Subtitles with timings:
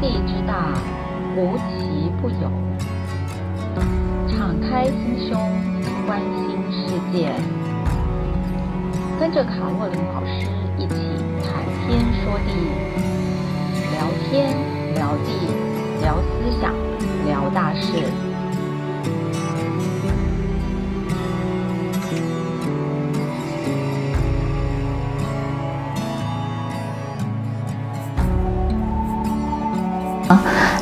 [0.00, 0.74] 地之大，
[1.36, 2.50] 无奇不有。
[4.28, 5.36] 敞开心胸，
[6.06, 7.32] 关心世界，
[9.18, 10.46] 跟着卡洛琳老师
[10.78, 10.94] 一起
[11.42, 12.52] 谈天说地，
[13.92, 14.54] 聊天
[14.94, 15.28] 聊地
[16.00, 16.72] 聊思想
[17.26, 18.27] 聊大事。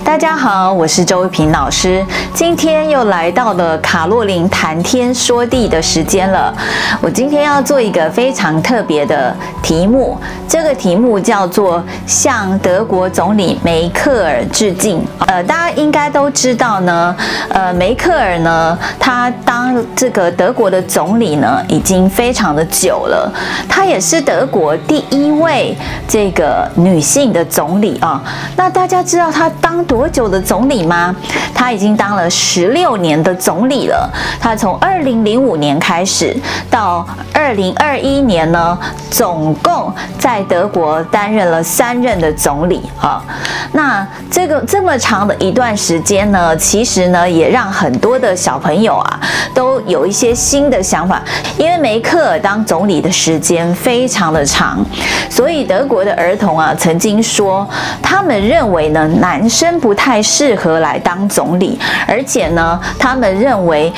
[0.06, 2.06] 大家好，我是周一平老师。
[2.33, 6.55] 今天又来到了卡洛琳谈天说地的时间了。
[7.02, 9.34] 我今天要做一个非常特别的
[9.65, 10.16] 题目，
[10.48, 15.05] 这个题目叫做向德国总理梅克尔致敬。
[15.27, 17.15] 呃，大家应该都知道呢，
[17.48, 23.30] 呃，梅克尔呢，他当这个德国的总理呢，已经非常的久了。
[23.68, 25.77] 她也是德国第一位
[26.07, 28.23] 这个女性的总理啊。
[28.57, 31.16] 那大家知道她当多久的总理吗？
[31.54, 34.06] 他已经当了十六年的总理了。
[34.38, 36.36] 他从二零零五年开始
[36.68, 38.78] 到二零二一年呢，
[39.10, 43.24] 总共在德国担任了三任的总理啊。
[43.72, 49.18] 那这个这么长的一段时间呢，其实呢也让很多的小朋友啊
[49.54, 51.22] 都有一些新的想法。
[51.56, 54.84] 因为梅克尔当总理的时间非常的长，
[55.30, 57.66] 所以德国的儿童啊曾经说，
[58.02, 63.92] 他们认为呢男生不太适合来当总理，而且呢，他们认为。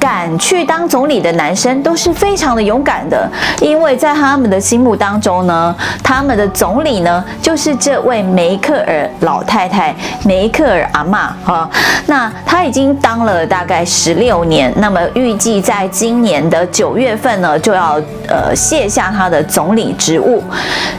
[0.00, 3.30] 敢去当总理的男生都是非常的勇敢的，
[3.60, 11.68] 因为在他们的心目当中呢，他们的总理呢就是这位梅克尔老太太，梅克尔阿嬷哈。
[12.06, 20.42] 那她已经当了大概十六年，那么预计在今年的九月份呢就要呃卸下她的总理职务。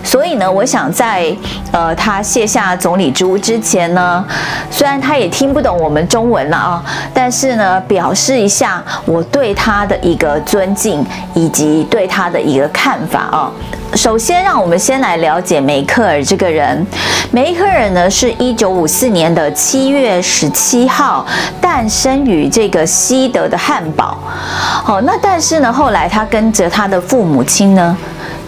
[0.03, 1.35] 所以呢，我想在
[1.71, 4.23] 呃她卸下总理职务之前呢，
[4.69, 6.83] 虽然他也听不懂我们中文了啊，
[7.13, 8.83] 但是呢表示一下。
[9.05, 13.51] 我对他的一个尊敬，以及对他的一个看法啊。
[13.95, 16.85] 首先，让我们先来了解梅克尔这个人。
[17.31, 21.25] 梅克尔呢，是一九五四年的七月十七号
[21.59, 24.17] 诞生于这个西德的汉堡。
[24.83, 27.97] 好，那但是呢，后来他跟着他的父母亲呢，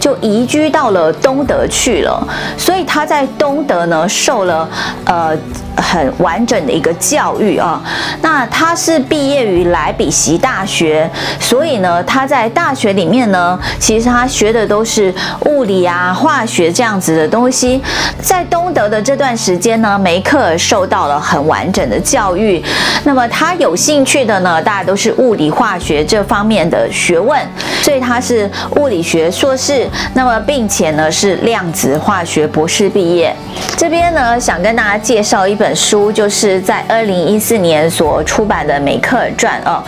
[0.04, 2.28] 就移居到了东德去了。
[2.58, 4.68] 所以他在东德呢，受了
[5.06, 5.38] 呃。
[5.76, 7.82] 很完整的一个教育啊，
[8.22, 11.10] 那他是毕业于莱比锡大学，
[11.40, 15.12] 所以呢，他在大学里面呢，其实他学的都是
[15.48, 17.82] 物理啊、化学这样子的东西。
[18.22, 22.64] 在东德的这段时间呢，梅克尔受到了很完整的教育。
[23.04, 27.42] 那么他有兴趣的呢，大家都是物理化学这方面的学问，
[27.82, 29.90] 所以他是物理学硕士。
[30.14, 33.36] 那么并且呢，是量子化学博士毕业。
[33.76, 35.74] 这边呢，想跟大家介绍一本。
[35.76, 39.84] 书就是在二零一四年所出版的《梅克尔传》啊，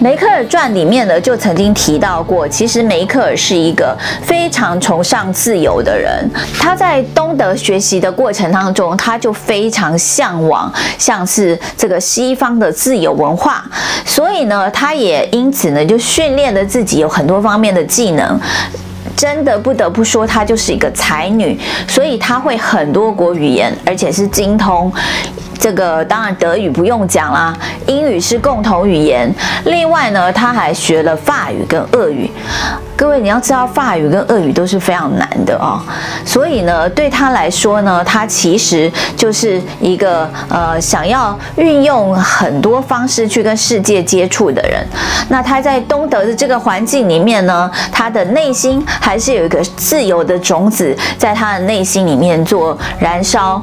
[0.02, 6.26] 《梅克尔传》里面呢就曾经提到过，其实梅克尔是一个非常崇尚自由的人。
[6.58, 13.64] 他在东德学习的过程当中，他就非常向往像是这个西方的自由文化，
[14.04, 18.40] 所以呢，他也因此呢就训练了自己有很多方面的技能。
[19.16, 24.92] 真的不得不说，她就是一个才女，所以她会很多国语言，而且是精通。
[25.66, 27.52] 这个当然德语不用讲啦，
[27.88, 29.28] 英语是共同语言。
[29.64, 32.30] 另外呢，他还学了法语跟俄语。
[32.94, 35.82] 各位，你要知道法语跟俄语都是非常难的哦，
[36.24, 44.86] 所以呢，对他来说呢，他其实就是一个呃想要运用很多方式去跟世界接触的人。
[45.28, 53.60] 那他在东德的这个环境里面呢，他的内心还是有一个自由的种子在他的内心里面做燃烧。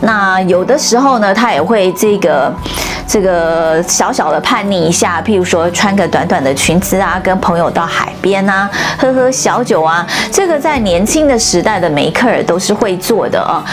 [0.00, 2.52] 那有的时候呢，他也会这个。
[3.10, 8.68] 这个小小的叛逆一下，譬如说穿个短短的裙子啊，跟朋友到海边啊，
[8.98, 13.64] 喝喝小酒啊，这个在年轻的时代的梅克尔都是会做的啊。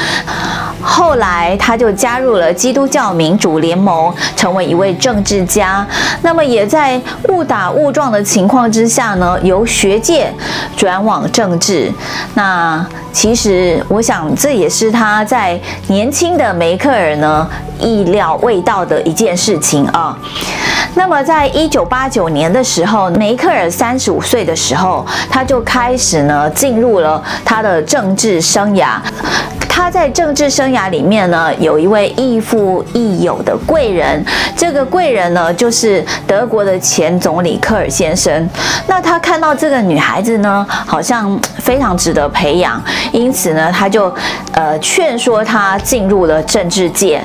[0.85, 5.85] 后来他就加入了基督教民主联盟，成为一位政治家。
[6.21, 10.31] 那么也在误打误撞的情况之下呢，由学界
[10.77, 11.91] 转往政治。
[12.35, 17.49] 那其实我想这也是他在年轻的梅克尔呢
[17.79, 20.17] 意料未到的一件事情啊。
[20.93, 28.97] 那么在一九八九年的时候，梅克尔三十五岁的时候，他就开始呢进入了他的政治生涯。
[29.75, 34.23] 他在政治生涯里面呢，有一位亦父亦友的贵人，
[34.55, 38.49] 这个贵人呢，就是德国的前总理科尔先生。
[38.87, 42.81] 那他看到这个女孩子呢，好像非常值得培养，
[43.11, 44.09] 因此呢，他就
[44.53, 47.21] 呃劝说她进入了政治界。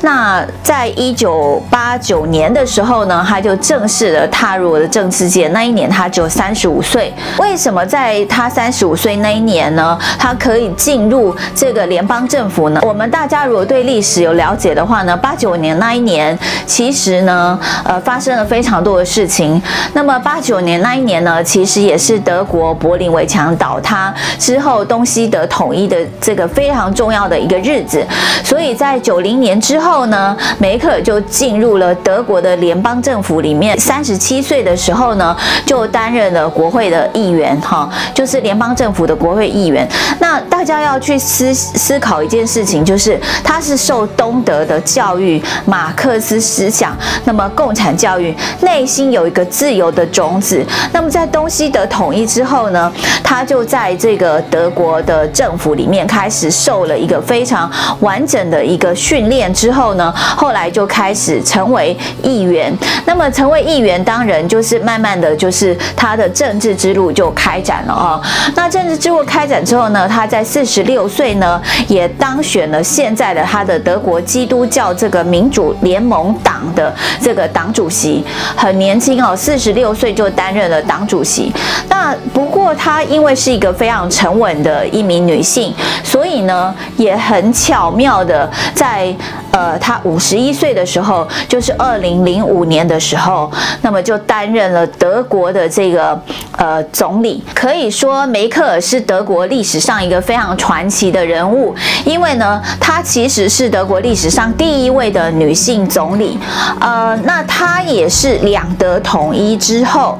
[0.00, 5.46] 那在一九八九年的时候呢，他就正式的踏入了政治界。
[5.48, 7.14] 那一年他只有三十五岁。
[7.38, 12.80] 为什么在他三十五岁那一年呢，他可以进入这个联邦政府呢？
[12.82, 19.60] 我们大家如果对历史有了解的话呢，八九年那一年其实呢，呃，发生了非常多的事情。
[19.92, 28.02] 那么八九年那一年呢，其实也是德国柏林围墙倒塌之后，东西德统一的这个非常重要的一个日子。
[28.42, 33.78] 所以在九零年之后呢，梅克尔就进入了德国的联邦政府里面。
[33.78, 35.36] 三十七岁的时候呢，
[35.66, 39.86] 就担任了国会的议员，哈，就是联邦政府的国会议员。
[40.18, 41.52] 那大家要去思
[41.82, 50.64] 思考一件事情，就是他是受东德的教育，马克思思想，那么共产教育，内心有一个自由的种子。
[50.92, 52.92] 那么在东西德统一之后呢，
[53.24, 57.68] 他就在这个德国的政府里面开始受了一个非常
[57.98, 62.72] 完整的一个训练之后呢，后来就开始成为议员。
[63.04, 68.20] 那么成为议员，当然就是慢慢的就是他的政治之路就开展了啊。
[68.54, 78.24] 那政治之路开展之后呢，他在四十六岁呢，也当选了现在的他的德国基督教这个民主联盟党的这个党主席，
[78.56, 81.52] 很年轻哦，四十六岁就担任了党主席。
[81.88, 89.14] 那不过她因为是一个非常沉稳的一名女性，所以呢，也很巧妙的在
[89.52, 93.50] 呃，他五十一岁的时候，就是二零零五年的时候，
[93.82, 96.20] 那么就担任了德国的这个
[96.56, 97.42] 呃总理。
[97.54, 106.38] 可以说梅克尔是德国历史上一个非常传奇的人物，因为呢，她其实是德国历史上第一位的女性总理。
[106.80, 110.18] 呃，那她也是两德统一之后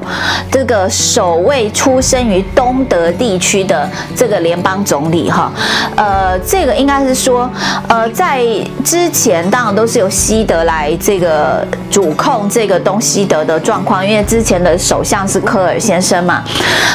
[0.51, 5.51] 这个首位出生于东德地区的这个联邦总理哈。
[5.95, 7.49] 呃，这个应该是说，
[7.93, 8.43] 呃，在
[8.83, 16.43] 之前当然都是由西德来这个主控这个东西德的状况，因为之前的首相是科尔先生嘛。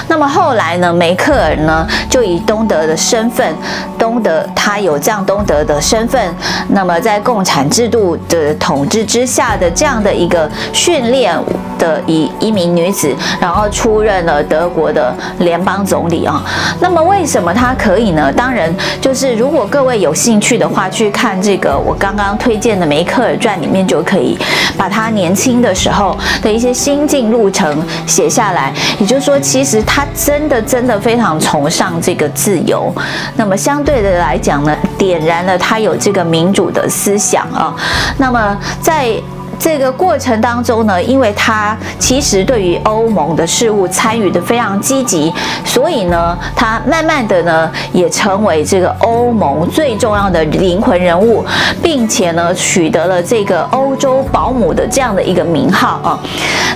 [0.08, 3.54] 那么后来呢，梅克尔呢就以东德的身份，
[3.96, 6.34] 东德他有这样东德的身份，
[6.70, 11.38] 那么在共产制度的统治之下的这样的一个训练
[11.78, 16.42] 的一一名女子，然后出任了德国的联邦总理啊。
[16.80, 18.32] 那么为什么她可以呢？
[18.32, 24.38] 当然就是如果各位有兴趣的话，去看这个我刚刚推荐的《梅克尔传》里面就可以
[24.76, 28.72] 把她年轻的时候的一些心境路程写下来。
[28.98, 32.92] 也就是说，其实她真的真的非常崇尚这个自由。
[33.36, 37.74] 那么相对的来讲呢，点燃了她有这个民主的思想啊。
[38.16, 39.10] 那么在
[39.58, 45.32] 这个过程当中呢，因为他其实对于欧盟的事务参与的非常积极，
[45.78, 51.44] 所以呢，他慢慢的呢也成为这个欧盟最重要的灵魂人物，
[51.80, 56.19] 并且呢取得了这个欧洲保姆的这样的一个名号啊。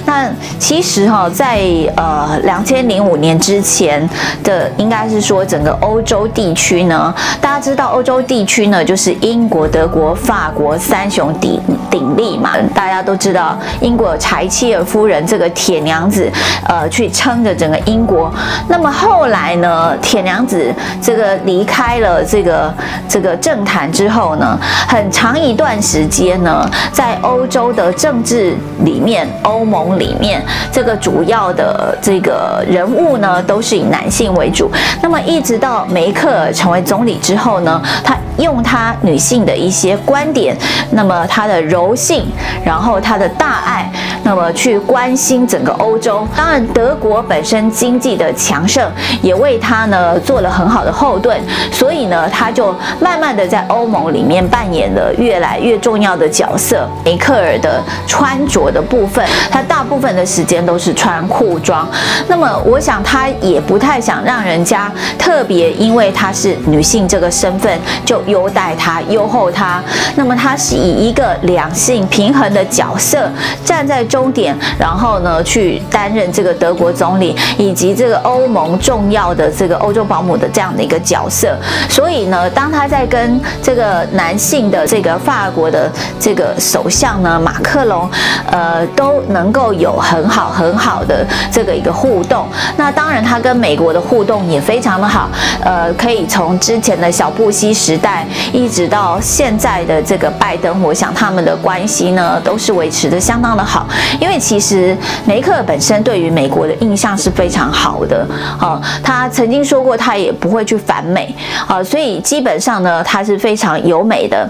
[0.07, 1.61] 那其实哈，在
[1.97, 4.09] 呃两千零五年之前
[4.45, 11.61] 的，应该是说整个欧洲地区呢，大家知道欧洲地区呢就是英国、德国、法国三雄鼎
[11.91, 12.53] 鼎立嘛。
[12.73, 16.31] 大家都知道，英国柴契尔夫人这个铁娘子，
[16.69, 18.33] 呃，去撑着整个英国。
[18.69, 22.73] 那么后来呢，铁娘子这个离开了这个
[23.09, 34.71] 这个政坛之后呢，很长一段时间呢，在欧洲的政治里面，欧盟里面，这个主要的这个人物呢，都是以男性为主。
[35.03, 40.57] 那么一直到梅克尔成为总理之后呢，他用他女性的一些观点，
[40.91, 42.27] 那么他的柔性。
[42.65, 43.91] 然后他的大爱，
[44.23, 46.27] 那么去关心整个欧洲。
[46.37, 51.39] 当然，德国本身经济的强盛也为他呢做了很好的后盾，
[51.71, 56.89] 所以呢，他就慢慢的在欧盟里面扮演了越来越重要的角色。
[57.05, 61.87] 梅克尔的穿着的部分，他大部分的时间都是穿裤装。
[62.29, 69.83] 那么，我想他也不太想让人家特别因为她是女性这个身份就优待她、优厚她。
[70.17, 73.31] 那么，他是以一个两性平衡的角色
[73.65, 81.57] 站在终点，然后呢去担任这个德国总理以及这个欧盟重要的这个欧洲保姆的这样的一个角色。
[81.89, 88.09] 所以呢，当他在跟这个男性的这个法国的这个首相呢马克龙，
[88.51, 92.47] 呃，都能够有很好很好的这个一个互动。
[92.77, 95.29] 那当然，他跟美国的互动也非常的好，
[95.63, 103.87] 呃，可以从之前的小布希时代一直到现在的这个拜登，我想他们的关系呢都是维持的相当的好。
[104.21, 108.27] 因为其实梅克尔本身对于美国的印象是非常好的，
[108.61, 111.35] 哦，他曾经说过他也不会去反美，
[111.67, 114.49] 啊，所以基本上呢他是非常友美的。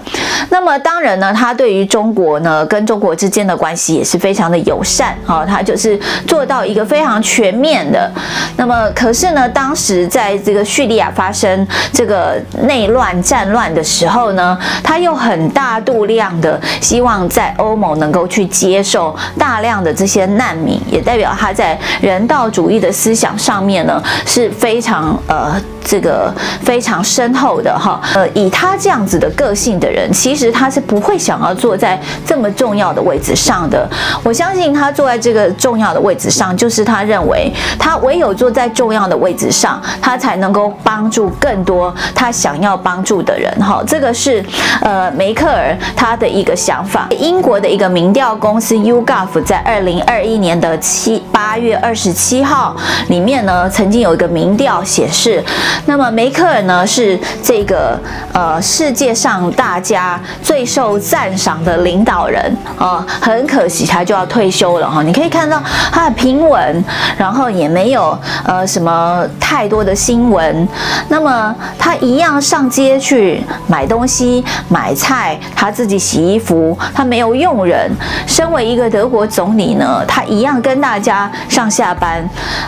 [0.49, 8.11] 那么当然呢，他对于中国呢跟中国之间的关系也是非常的友善，啊，他就是做到一个非常全面的。
[8.57, 23.92] 那么可是呢，当时在这个叙利亚发生这个内乱战乱的时候呢，他又很大度量的希望在欧盟能够去接受大量的这些难民，也代表他在人道主义的思想上面呢
[24.25, 25.59] 是非常呃。
[25.85, 26.33] 这个
[26.63, 33.85] 非常深厚的哈，呃，以他这样子的个性的人，其实他是不会想要坐在这么重要的位置上的。
[34.23, 43.53] 我相信他坐在这个重要的位置上，就是他认为他唯有坐在重要的位置上，他才能够帮助更多他想要帮助的人。
[43.59, 44.43] 哈，这个是
[44.81, 47.09] 呃梅克尔他的一个想法。
[47.19, 52.73] 英国的一个民调公司 YouGov 在二零二一年的七八月二十七号
[53.09, 55.43] 里面呢，曾曾经有一个民调显示。
[55.85, 57.99] 那么梅克尔呢，是这个
[58.31, 62.41] 呃世界上大家最受赞赏的领导人
[62.79, 65.03] 啊，很可惜他就要退休了哈。
[65.03, 65.61] 你可以看到
[65.91, 66.85] 他很平稳，
[67.17, 70.65] 然后也没有呃什么太多的新闻。
[71.09, 77.91] 那么他一样上街去买东西、买菜，他自己洗衣服，他没有用人。
[78.25, 82.25] 身为一个德国总理呢，他一样跟大家上下班，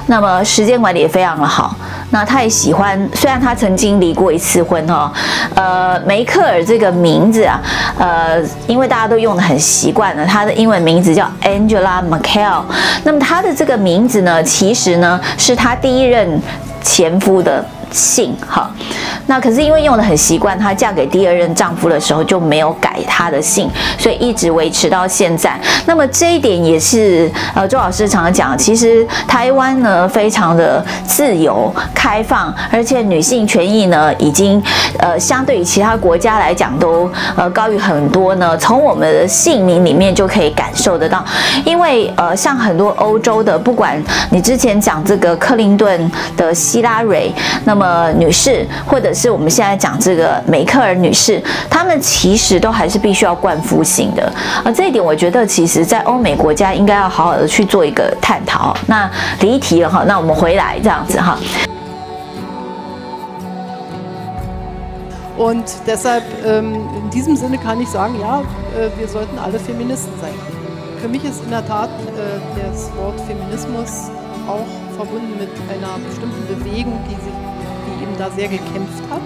[0.07, 1.75] 那么时间管理也非常的好。
[2.09, 3.09] 那他也喜欢。
[3.13, 5.11] 虽然他曾经离过一次婚哦，
[5.55, 7.61] 呃，梅克尔这个名字啊，
[7.99, 12.63] 呃，因为大家都用的很习惯了，他的英文名字叫 Angela Merkel。
[13.03, 16.41] 那么他的这个名字呢，其实呢是他第一任
[16.81, 18.69] 前夫的姓哈。
[19.27, 25.59] 那可是因为用得很习惯，她嫁给第二任丈夫的时候就没有改她的姓，所以一直维持到现在。
[25.85, 34.61] 那么这一点也是呃周老师常常讲，其实台湾呢非常的自由开放，而且女性权益呢已经
[34.99, 38.57] 呃相对于其他国家来讲都呃高于很多呢。
[38.57, 41.23] 从我们的姓名里面就可以感受得到，
[41.65, 47.33] 因为呃像很多欧洲的，不管你之前讲这个克林顿的希拉蕊，
[47.65, 54.31] 那么女士或者是我们现在讲这个梅克尔女士，她们其实都还是必须要冠夫姓的，
[54.63, 58.75] 而这一点我觉得，其实在欧美国家应该要好好的去做一个探讨。
[58.87, 59.09] 那
[59.41, 61.37] 离题了哈，那我们回来这样子哈。
[65.37, 68.41] Und deshalb, in diesem Sinne kann ich sagen, ja,
[68.97, 70.31] wir sollten alle Feministen sein.
[71.01, 71.89] Für mich ist in der Tat
[72.55, 74.09] das Wort Feminismus
[74.47, 77.35] auch verbunden mit einer bestimmten Bewegung, die sich
[78.17, 79.21] da sehr gekämpft hat,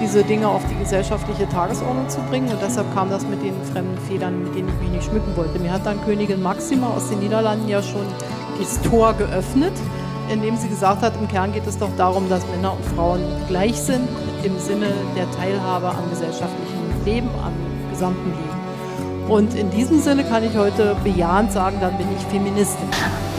[0.00, 2.48] diese Dinge auf die gesellschaftliche Tagesordnung zu bringen.
[2.48, 5.58] Und deshalb kam das mit den fremden Federn, mit denen ich mich nicht schmücken wollte.
[5.58, 8.06] Mir hat dann Königin Maxima aus den Niederlanden ja schon
[8.58, 9.72] das Tor geöffnet,
[10.32, 13.80] indem sie gesagt hat, im Kern geht es doch darum, dass Männer und Frauen gleich
[13.80, 14.08] sind
[14.42, 14.86] im Sinne
[15.16, 17.52] der Teilhabe am gesellschaftlichen Leben, am
[17.90, 19.30] gesamten Leben.
[19.30, 22.88] Und in diesem Sinne kann ich heute bejahend sagen, dann bin ich Feministin.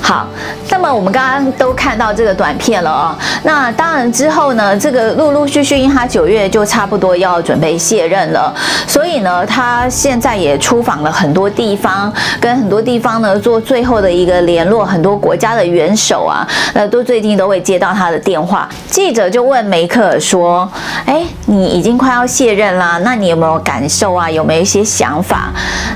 [0.07, 0.27] 好，
[0.69, 3.17] 那么我们刚刚都看到这个短片了哦。
[3.41, 8.53] 那当然之后呢，这个陆陆续续，因他九月就差不多要准备卸任了，
[8.85, 14.85] 所以呢，他现在也出访了很多地方，跟很多地方呢做最后的一个联络。
[14.85, 18.69] 很多国家的元首啊，呃，都最近都会接到他的电话。
[18.87, 20.69] 记者就问梅克尔说
[21.07, 24.29] ：“哎，你已经快要卸任啦，那你有没有感受啊？
[24.29, 25.51] 有没有一些想法？”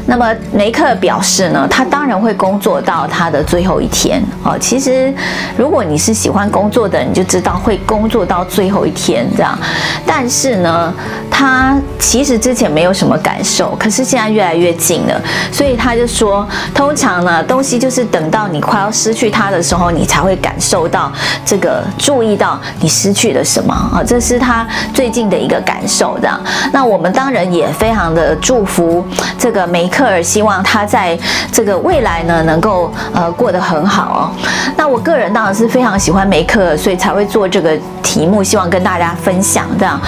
[0.08, 3.99] 那么梅克尔表示呢，他当然会工作到他的最后一天。
[4.02, 5.14] 天哦，其实
[5.58, 9.58] 如果你是喜欢工作的，你就知道会工作到最后一天这样。
[10.06, 10.94] 但是呢，
[11.30, 21.12] 他其实之前没有什么感受，可是现在越来越近了，所以他就说，通常呢，东西就是等到你快要失去它的时候，你才会感受到
[21.46, 24.02] 这个，注意到你失去了什么啊。
[24.02, 26.40] 这是他最近的一个感受这样。
[26.72, 29.06] 那我们当然也非常的祝福
[29.38, 31.20] 这个梅克尔，希望他在
[31.52, 33.89] 这个未来呢，能够呃过得很。
[33.90, 34.32] 好哦，
[34.78, 40.00] 那我个人当然是非常喜欢梅克，所以才会做这个题目，希望跟大家分享这样。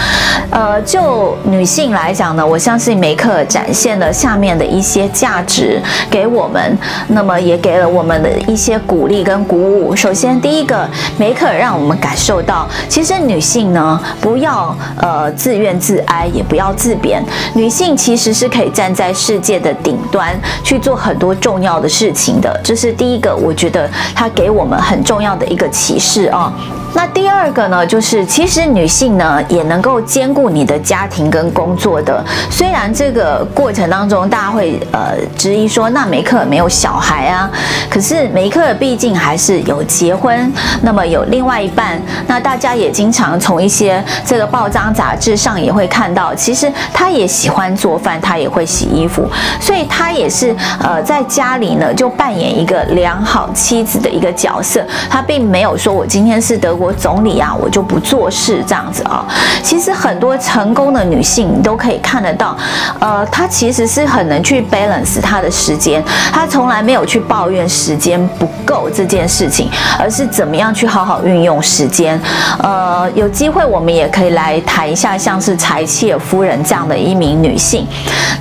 [0.51, 9.95] 呃，就女性来讲呢，我相信梅克展现了下面的一些价值给我们，那么也给了我们的一些鼓励跟鼓舞。
[9.95, 17.23] 首先，第一个，梅克让我们感受到，其实女性呢，不要呃自怨自哀，也不要自贬，
[17.53, 22.59] 女性其实是可以站在世界的顶端去做很多重要的事情的。
[22.63, 26.53] 这是第一个，我觉的他给我们很重要的一个启示啊。
[26.93, 32.21] 那第二个呢，就是其实女性呢也能够兼顾你的家庭跟工作的。
[32.49, 37.49] 虽然这个过程当中，大家会呃质疑说，那梅克尔没有小孩啊，
[37.89, 40.51] 可是梅克尔毕竟还是有结婚，
[40.81, 42.01] 那么有另外一半。
[42.27, 49.25] 那大家也经常从一些这个报章杂志上也会看到，其实她也喜欢做饭，她也会洗衣服，
[49.61, 54.85] 所以她也是呃在家里呢就扮演一个良好妻子的一个角色。
[55.09, 56.71] 她并没有说我今天是德。
[56.81, 59.23] 国总理啊，我就不做事这样子啊。
[59.61, 62.57] 其实很多成功的女性，你都可以看得到，
[62.99, 66.03] 呃，她其实是很能去 balance 她的时间，
[66.33, 72.19] 她从来没有去抱怨时间不够这件事情，而是怎么样去好好运用时间。
[72.63, 77.85] 呃，有机会我们也可以来谈一下，像是柴契尔夫人这样的一名女性。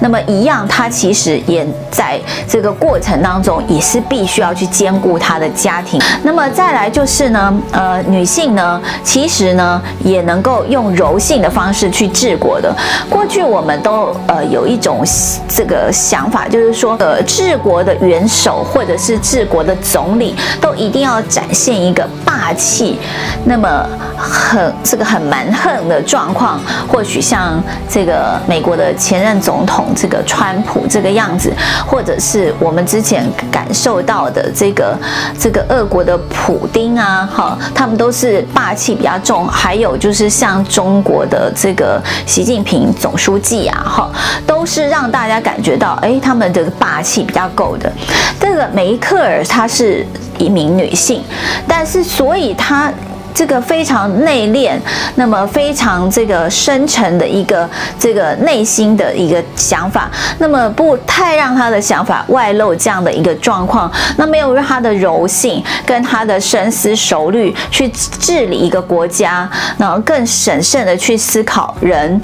[0.01, 6.01] 那么一样，她其实也在这个过程当中，也是必须要去兼顾她的家庭。
[6.23, 8.31] 那么再来就是呢，呃，女。
[8.31, 12.73] 性呢，其实呢，也能够用柔性的方式去治国的。
[13.09, 15.03] 过去我们都呃有一种
[15.49, 23.01] 这个想法，就是说，呃，治国的元首或者是治国的总理，都一定要展现一个霸气，
[23.45, 23.85] 那么
[24.17, 26.61] 很这个很蛮横的状况。
[26.87, 31.53] 或许像这个美国的前任总统这个川普这个样子，
[31.85, 34.90] 或者是我们之前感受到的这个
[35.39, 38.45] 这个俄国的普丁啊，哈，他们都是。
[38.53, 44.11] 霸气比较重，还有就是像中国的这个习近平总书记啊，哈，
[44.47, 47.91] 都是让大家感觉到，哎，他们的霸气比较够的。
[48.39, 50.07] 这个梅克尔她是
[50.39, 51.23] 一名女性，
[51.67, 52.93] 但是所以她。
[53.35, 54.73] 这个非常内敛，
[55.15, 57.69] 那么非常这个深沉的一个
[57.99, 72.21] 这个内心的一个想法，那么不太让他的想法外露这样的一个状况，那没有让他的柔性跟他的深思熟虑去治理一个国家，然后更审慎的去思考人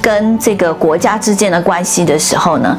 [0.00, 2.76] 跟这个国家之间的关系的时候呢，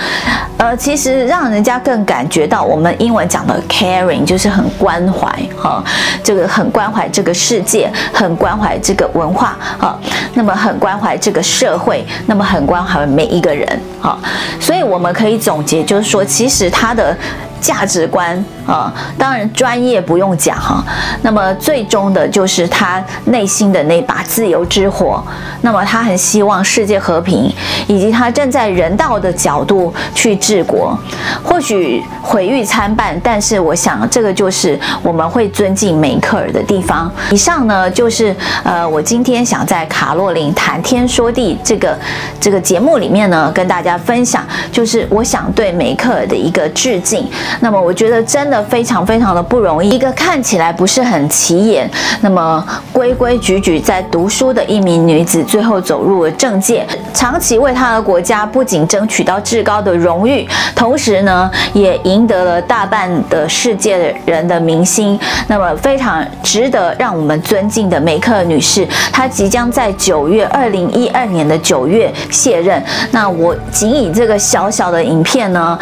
[0.57, 5.27] 呃，其实让人家更感觉到我们英文讲的 caring 就是很关怀
[5.57, 5.83] 哈，
[6.23, 7.91] 这个很关怀这个世界。
[8.13, 9.97] 很关怀这个文化啊，
[10.33, 13.67] 那么很关怀这个社会，那么很关怀每一个人
[14.01, 14.17] 啊，
[14.59, 17.17] 所以我们可以总结，就是说，其实他的。
[17.63, 20.83] 价值观啊，当然专业不用讲哈。
[21.21, 25.23] 那么最终的就是他内心的那把自由之火。
[25.61, 27.51] 那么他很希望世界和平，
[27.87, 30.97] 以及他站在人道的角度去治国。
[31.43, 37.09] 或许毁誉参半，但是我想这个就是我们会尊敬梅克尔的地方。
[37.31, 41.97] 以上呢就是呃，我今天想在卡洛琳谈天说地这个
[42.39, 47.29] 这个节目里面呢，跟大家分享，就是我想对梅克尔的一个致敬。
[47.61, 51.89] 那么我觉得真的非常非常的不容易，一个看起来不是很起眼，
[52.21, 56.85] 那么规规矩矩在读书的一名女子，最后走入了政界，
[57.15, 65.19] 长期为她的国家不仅争取到至高的荣誉，同时呢，也赢得了大半的世界人的民心。
[65.47, 72.81] 那么非常值得让我们尊敬的梅克女士，她即将在九月二零一二年的九月卸任。
[73.09, 75.77] 那我仅以这个小小的影片呢，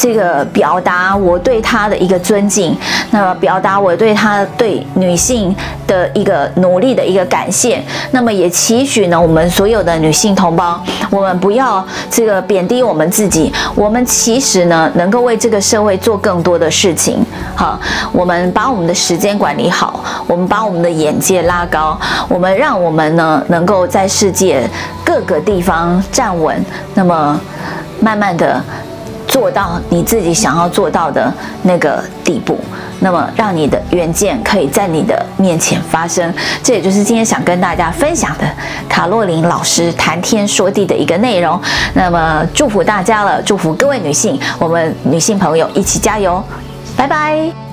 [0.00, 2.74] 这个表达我对她的一个尊敬，
[3.10, 5.54] 那么表达我对她对女性
[5.86, 17.22] 的一个努力的一个感谢，那么也期许呢，我们所有的女性同胞，我们不要这个贬低我们自己，我们其实呢，能够为这个社会做更多的事情。
[17.54, 17.78] 好，
[18.10, 24.66] 我们把我们的时间管理好，我们把我们的眼界拉高，我们让我们呢，能够在世界
[25.04, 27.38] 各个地方站稳，那么
[28.00, 28.64] 慢慢的。
[29.30, 32.58] 做到你自己想要做到的那个地步，
[32.98, 36.34] 那么让你的远见可以在你的面前发生。
[36.64, 38.44] 这也就是今天想跟大家分享的
[38.88, 41.58] 卡洛琳老师谈天说地的一个内容。
[41.94, 46.42] 那么祝福大家了，祝福各位女性，我们女性朋友一起加油，
[46.96, 47.69] 拜拜。